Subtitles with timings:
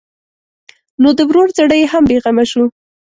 [1.01, 2.63] نو د ورور زړه یې هم بېغمه شو.